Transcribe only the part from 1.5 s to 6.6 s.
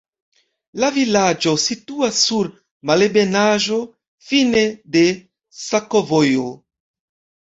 situas sur malebenaĵo, fine de sakovojo.